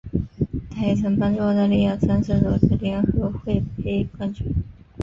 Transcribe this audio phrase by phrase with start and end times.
[0.71, 4.47] 她还曾帮助澳大利亚三次夺得联合会杯冠军。